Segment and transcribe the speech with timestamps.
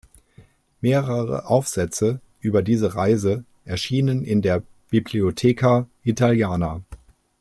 [0.79, 6.81] Mehrere Aufsätze über diese Reise erschienen in der "Bibliotheca italiana.